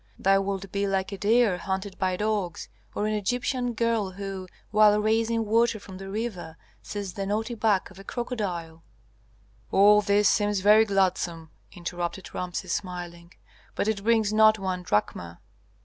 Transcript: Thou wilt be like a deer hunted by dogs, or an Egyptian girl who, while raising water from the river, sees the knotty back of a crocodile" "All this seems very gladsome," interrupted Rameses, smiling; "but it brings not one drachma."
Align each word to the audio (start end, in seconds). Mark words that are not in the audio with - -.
Thou 0.17 0.41
wilt 0.41 0.71
be 0.71 0.87
like 0.87 1.11
a 1.11 1.17
deer 1.19 1.59
hunted 1.59 1.95
by 1.99 2.17
dogs, 2.17 2.69
or 2.95 3.05
an 3.05 3.13
Egyptian 3.13 3.73
girl 3.75 4.09
who, 4.09 4.47
while 4.71 4.99
raising 4.99 5.45
water 5.45 5.79
from 5.79 5.99
the 5.99 6.09
river, 6.09 6.57
sees 6.81 7.13
the 7.13 7.27
knotty 7.27 7.53
back 7.53 7.91
of 7.91 7.99
a 7.99 8.03
crocodile" 8.03 8.81
"All 9.71 10.01
this 10.01 10.27
seems 10.27 10.61
very 10.61 10.85
gladsome," 10.85 11.51
interrupted 11.71 12.33
Rameses, 12.33 12.73
smiling; 12.73 13.33
"but 13.75 13.87
it 13.87 14.03
brings 14.03 14.33
not 14.33 14.57
one 14.57 14.81
drachma." 14.81 15.39